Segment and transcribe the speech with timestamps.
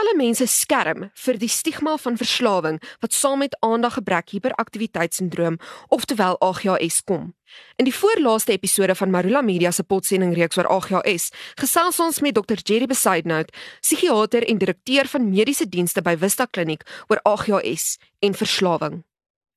[0.00, 5.58] talle mense skerm vir die stigma van verslawing wat saam met aandaggebrek hiperaktiwiteitssindroom,
[5.92, 7.32] oftewel AGHS kom.
[7.76, 12.34] In die voorlaaste episode van Marula Media se potsending reeks oor AGHS, gesels ons met
[12.38, 13.50] Dr Jerry Besidenhout,
[13.82, 19.02] psigiater en direkteur van mediese dienste by Vista Kliniek oor AGHS en verslawing.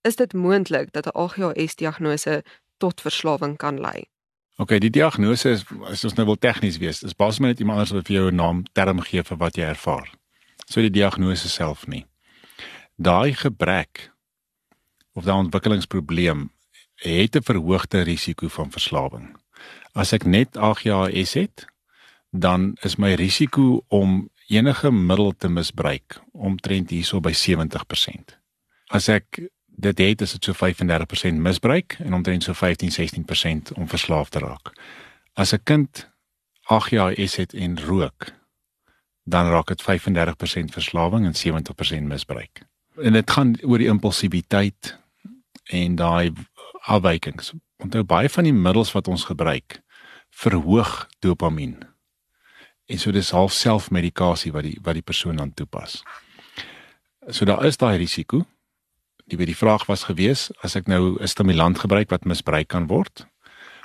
[0.04, 2.44] Is dit moontlik dat 'n AGHS-diagnose
[2.78, 4.10] tot verslawing kan lei?
[4.58, 7.96] OK, die diagnose is as ons nou wil tegnies wees, is basies net iemand anders
[7.96, 10.12] wat vir jou 'n naam term gee vir wat jy ervaar.
[10.66, 12.06] So die diagnose self nie.
[12.96, 14.12] Daai gebrek
[15.14, 16.50] of daai ontwikkelingsprobleem
[16.96, 19.36] het 'n verhoogde risiko van verslawing.
[19.94, 21.66] As ek net AGHS het,
[22.32, 28.38] dan is my risiko om enige middel te misbruik omtrent hierso by 70%.
[28.88, 29.40] As ek
[29.76, 34.74] dit het is dit so 35% misbruik en omtrent so 15-16% om verslaaf te raak.
[35.34, 36.10] As 'n kind
[36.64, 38.32] 8 jaar is het en rook,
[39.24, 42.66] dan raak dit 35% verslawing en 70% misbruik.
[43.02, 44.98] En dit gaan oor die impulsiwiteit
[45.64, 46.34] en daai
[46.86, 47.54] afwykings.
[47.78, 49.82] Onthou baie van die middels wat ons gebruik
[50.30, 51.78] verhoog dopamien.
[52.86, 56.02] En so dis half selfmedikasie wat die wat die persoon dan toepas.
[57.30, 58.44] So daar is daai risiko
[59.26, 62.88] die weet die vraag was gewees as ek nou 'n stimulant gebruik wat misbruik kan
[62.88, 63.26] word,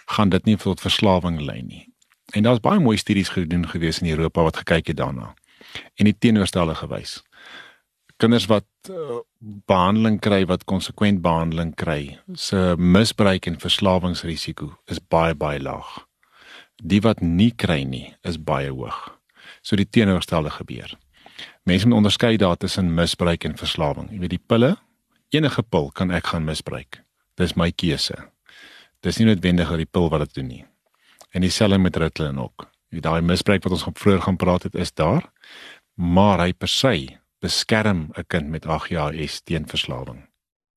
[0.07, 1.88] gaan dit nie tot verslawing lei nie.
[2.37, 5.35] En daar's baie mooi studies gedoen gewees in Europa wat gekyk het daarna
[5.95, 7.19] en die teenoorstelle gewys.
[8.19, 9.21] Kinders wat uh,
[9.71, 15.91] behandeling kry wat konsekwent behandeling kry, se misbruik en verslawingsrisiko is baie baie laag.
[16.83, 18.99] Die wat nie kry nie, is baie hoog.
[19.63, 20.97] So die teenoorstelle gebeur.
[21.67, 24.11] Mense moet onderskei daar tussen misbruik en verslawing.
[24.11, 24.77] Jy weet die pille
[25.35, 27.03] enige pil kan ek gaan misbruik.
[27.37, 28.17] Dis my keuse.
[29.05, 30.65] Dis nie noodwendig dat die pil wat dit doen nie.
[31.31, 32.69] En dieselfde met Ritalin ook.
[32.89, 35.31] Daai misbruik wat ons vroeër gaan praat het is daar,
[35.95, 40.29] maar hy per se beskerm 'n kind met AGHS teen verslawing.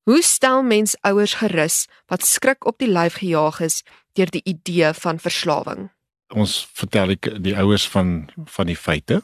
[0.02, 4.92] Hoe stel mens ouers gerus wat skrik op die lyf gejaag is deur die idee
[4.92, 5.90] van verslawing?
[6.28, 9.22] Ons vertel die, die ouers van van die feite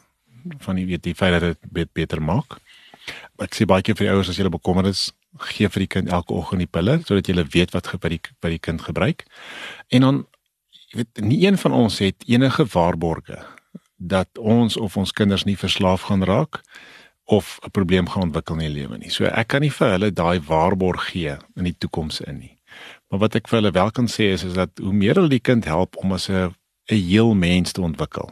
[0.57, 2.59] van die weet die feit dat dit beter maak.
[3.43, 5.09] Ek sê baie keer vir die ouers as jy bekommerd is,
[5.51, 8.53] gee vir die kind elke oggend die pille sodat jy weet wat by die by
[8.55, 9.25] die kind gebruik.
[9.89, 10.25] En dan
[10.89, 13.39] jy weet nie een van ons het enige waarborge
[13.97, 16.61] dat ons of ons kinders nie verslaaf gaan raak
[17.29, 19.09] of 'n probleem gaan ontwikkel in die lewe nie.
[19.09, 22.57] So ek kan nie vir hulle daai waarborg gee in die toekoms in nie.
[23.09, 25.39] Maar wat ek vir hulle wel kan sê is is dat hoe meer hulle die
[25.39, 26.53] kind help om as 'n
[26.89, 28.31] 'n heel mens te ontwikkel,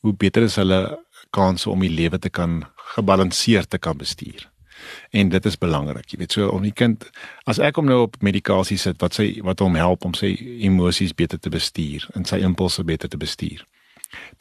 [0.00, 0.98] hoe beter is hulle
[1.30, 4.50] kanse om die lewe te kan gebalanseerd te kan bestuur.
[5.10, 6.08] En dit is belangrik.
[6.12, 7.06] Jy weet so om die kind
[7.50, 10.32] as ek hom nou op medikasie sit wat sy wat hom help om sy
[10.66, 13.64] emosies beter te bestuur en sy impulse beter te bestuur.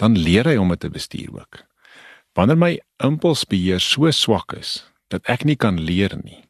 [0.01, 1.63] Dan leer hy om dit te bestuur ook.
[2.37, 2.71] Wanneer my
[3.03, 4.79] impulsbeheer so swak is
[5.09, 6.45] dat ek nie kan leer nie.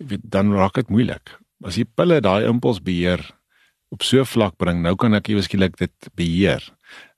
[0.00, 1.34] Jy weet dan raak dit moeilik.
[1.64, 3.24] As die pille daai impulsbeheer
[3.90, 6.62] op so vlak bring, nou kan ek eweskielik dit beheer.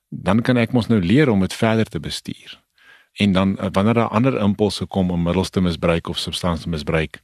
[0.09, 2.59] Dan kan ek mos nou leer om dit verder te bestuur
[3.13, 7.21] en dan eh, wanneer daar ander impulse kom om middels te misbruik of substansie misbruik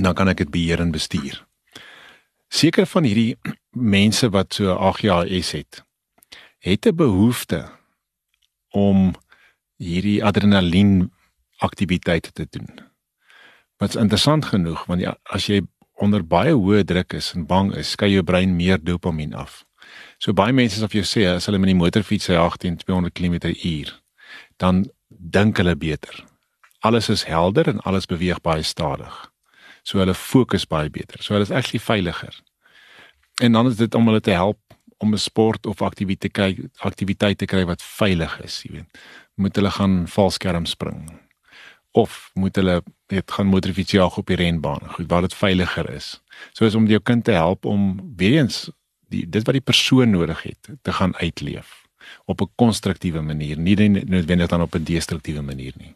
[0.00, 1.42] dan kan ek dit beheer en bestuur.
[2.48, 3.36] Sekere van hierdie
[3.96, 5.82] mense wat so AGHS het,
[6.64, 7.68] het 'n behoefte
[8.70, 9.12] om
[9.76, 11.12] hierdie adrenalien
[11.58, 12.80] aktiwiteite te doen.
[13.76, 15.62] Wat's interessant genoeg want ja, as jy
[15.92, 19.64] onder baie hoë druk is en bang is, skei jou brein meer dopamien af.
[20.18, 23.12] So baie mense sal vir jou sê as hulle met die motorfiets ry 18 200
[23.12, 24.01] km/h,
[24.62, 26.24] dan dink hulle beter.
[26.86, 29.14] Alles is helder en alles beweeg baie stadig.
[29.82, 31.22] So hulle fokus baie beter.
[31.22, 32.34] So hulle is actually veiliger.
[33.42, 34.60] En dan is dit om hulle te help
[35.02, 38.98] om 'n sport of aktiwiteit te kry, aktiwiteit te kry wat veilig is, jy weet.
[39.34, 41.10] Moet hulle gaan valskerm spring
[41.92, 46.22] of moet hulle net gaan motorfiets jag op die renbaan, goed, waar dit veiliger is.
[46.52, 48.70] So is om jou kind te help om weer eens
[49.08, 51.81] die dit wat die persoon nodig het te gaan uitleef
[52.24, 55.94] op 'n konstruktiewe manier, nie noodwendig dan op 'n destruktiewe manier nie.